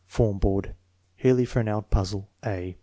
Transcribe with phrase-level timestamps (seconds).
[0.07, 0.73] Form board.
[1.15, 2.75] (Healy Fernald Puzzle A.